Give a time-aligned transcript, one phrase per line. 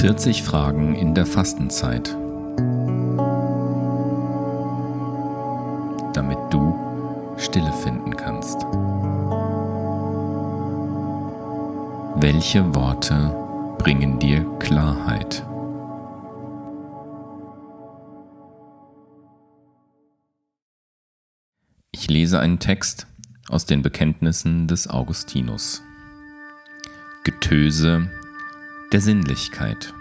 [0.00, 2.16] 40 Fragen in der Fastenzeit.
[6.14, 8.62] Damit du Stille finden kannst.
[12.16, 15.44] Welche Worte bringen dir Klarheit?
[21.92, 23.06] Ich lese einen Text
[23.50, 25.82] aus den Bekenntnissen des Augustinus.
[27.24, 28.08] Getöse
[28.92, 29.94] der Sinnlichkeit.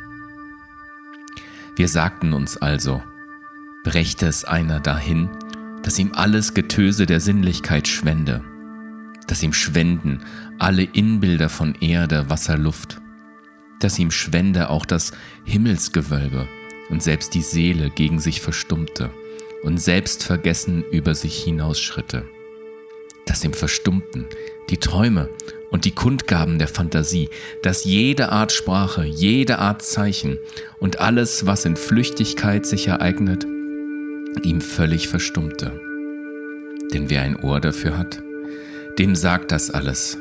[1.75, 3.03] Wir sagten uns also,
[3.84, 5.29] brächte es einer dahin,
[5.84, 8.43] dass ihm alles Getöse der Sinnlichkeit schwende,
[9.27, 10.23] dass ihm schwenden
[10.57, 12.99] alle Inbilder von Erde, Wasser, Luft,
[13.79, 15.12] dass ihm schwende auch das
[15.45, 16.48] Himmelsgewölbe
[16.90, 19.12] und selbst die Seele gegen sich verstummte
[19.62, 22.26] und selbstvergessen über sich hinausschritte,
[23.30, 24.26] dass ihm verstummten
[24.70, 25.30] die Träume
[25.72, 27.30] und die Kundgaben der Fantasie,
[27.62, 30.40] dass jede Art Sprache, jede Art Zeichen
[30.80, 33.46] und alles, was in Flüchtigkeit sich ereignet,
[34.44, 35.80] ihm völlig verstummte.
[36.94, 38.21] Denn wer ein Ohr dafür hat,
[38.98, 40.18] dem sagt das alles.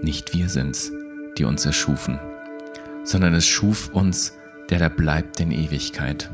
[0.00, 0.92] Nicht wir sind's,
[1.36, 2.20] die uns erschufen,
[3.04, 4.34] sondern es schuf uns,
[4.70, 6.30] der da bleibt in Ewigkeit.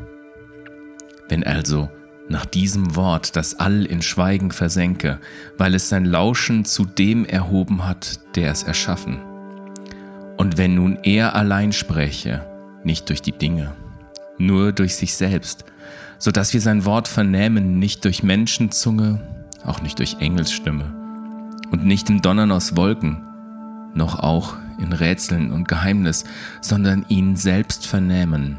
[1.29, 1.89] Wenn also
[2.29, 5.19] nach diesem Wort das All in Schweigen versenke,
[5.59, 9.21] weil es sein Lauschen zu dem erhoben hat, der es erschaffen.
[10.37, 12.47] Und wenn nun er allein spräche,
[12.83, 13.73] nicht durch die Dinge,
[14.39, 15.65] nur durch sich selbst,
[16.19, 19.21] so dass wir sein Wort vernähmen, nicht durch Menschenzunge,
[19.65, 20.93] auch nicht durch Engelsstimme,
[21.71, 23.23] und nicht im Donnern aus Wolken,
[23.95, 26.25] noch auch in Rätseln und Geheimnis,
[26.61, 28.59] sondern ihn selbst vernehmen,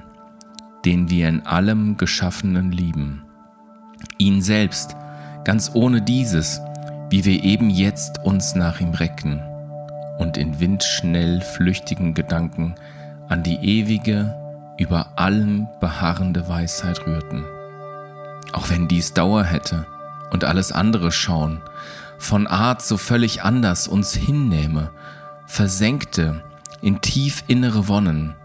[0.85, 3.25] den wir in allem Geschaffenen lieben
[4.17, 4.95] ihn selbst,
[5.44, 6.61] ganz ohne dieses,
[7.09, 9.42] wie wir eben jetzt uns nach ihm recken
[10.17, 12.75] und in windschnell flüchtigen Gedanken
[13.30, 14.36] an die ewige,
[14.78, 17.46] über allen beharrende Weisheit rührten.
[18.52, 19.85] Auch wenn dies Dauer hätte
[20.31, 21.62] und alles andere schauen,
[22.18, 24.91] von Art so völlig anders uns hinnehme,
[25.46, 26.44] versenkte
[26.81, 28.35] in tief innere Wonnen,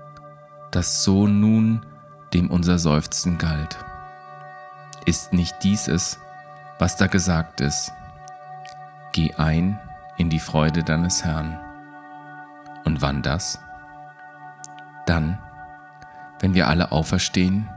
[0.70, 1.80] dass so nun
[2.32, 3.76] dem unser Seufzen galt.
[5.06, 6.18] Ist nicht dies es,
[6.78, 7.92] was da gesagt ist?
[9.12, 9.78] Geh ein
[10.18, 11.58] in die Freude deines Herrn.
[12.84, 13.60] Und wann das?
[15.06, 15.38] Dann,
[16.40, 17.68] wenn wir alle auferstehen,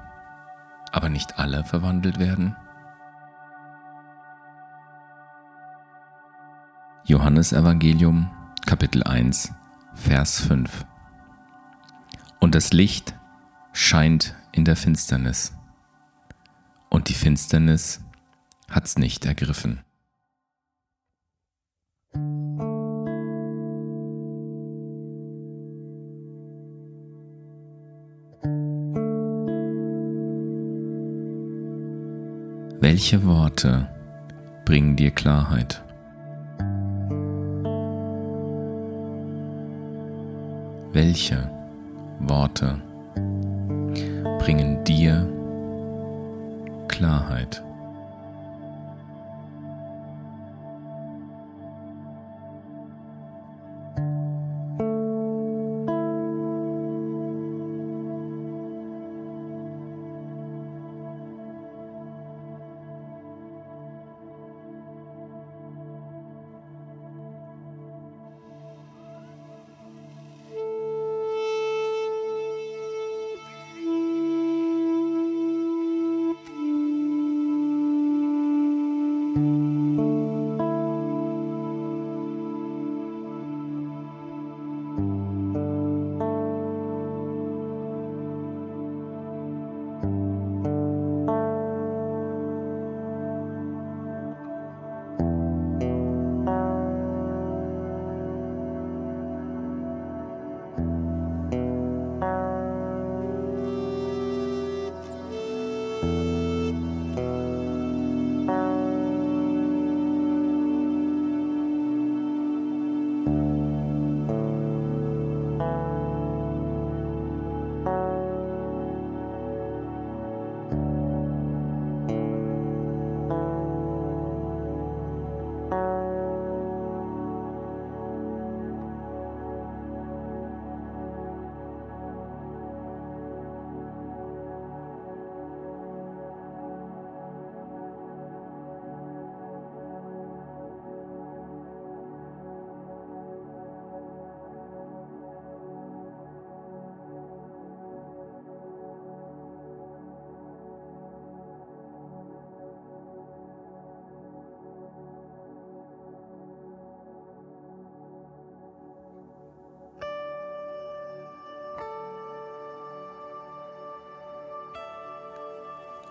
[0.92, 2.56] aber nicht alle verwandelt werden?
[7.06, 8.30] Johannes Evangelium
[8.66, 9.54] Kapitel 1
[9.94, 10.86] Vers 5
[12.40, 13.14] Und das Licht
[13.74, 15.54] scheint in der Finsternis
[16.94, 18.02] und die Finsternis
[18.70, 19.82] hat's nicht ergriffen.
[32.80, 33.90] Welche Worte
[34.66, 35.84] bringen dir Klarheit?
[40.92, 41.50] Welche
[42.20, 42.80] Worte
[44.40, 45.43] bringen dir Klarheit?
[46.88, 47.64] Klarheit.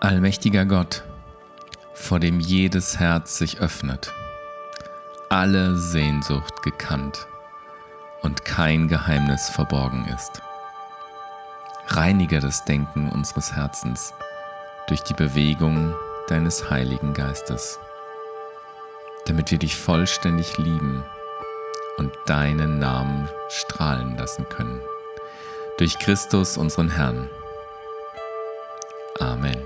[0.03, 1.01] Allmächtiger Gott,
[1.93, 4.11] vor dem jedes Herz sich öffnet,
[5.29, 7.25] alle Sehnsucht gekannt
[8.21, 10.41] und kein Geheimnis verborgen ist.
[11.87, 14.13] Reinige das Denken unseres Herzens
[14.89, 15.95] durch die Bewegung
[16.27, 17.79] deines Heiligen Geistes,
[19.25, 21.01] damit wir dich vollständig lieben
[21.95, 24.81] und deinen Namen strahlen lassen können.
[25.77, 27.29] Durch Christus unseren Herrn.
[29.17, 29.62] Amen.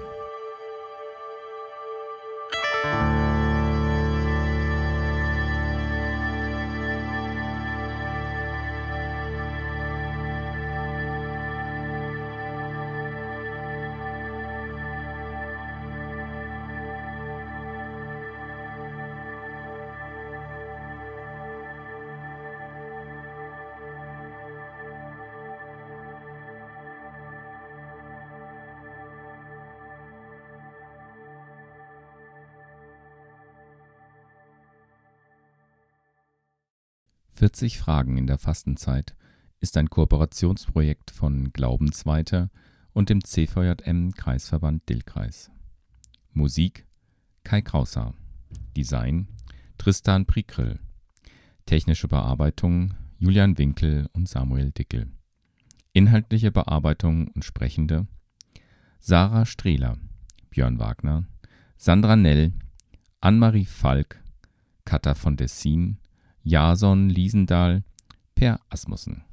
[37.38, 39.16] 40 Fragen in der Fastenzeit
[39.60, 42.50] ist ein Kooperationsprojekt von Glaubensweiter
[42.94, 45.52] und dem CVJM Kreisverband Dillkreis.
[46.34, 46.88] Musik
[47.44, 48.16] Kai Krauser.
[48.76, 49.28] Design
[49.78, 50.80] Tristan Prikrill.
[51.68, 55.06] Technische Bearbeitung Julian Winkel und Samuel Dickel.
[55.94, 58.08] Inhaltliche Bearbeitung und Sprechende
[59.00, 60.00] Sarah Strehler,
[60.50, 61.28] Björn Wagner,
[61.76, 62.54] Sandra Nell,
[63.22, 64.24] Annemarie Falk,
[64.86, 66.00] Katha von Dessin,
[66.48, 67.84] Jason Liesendahl,
[68.34, 69.27] Per Asmussen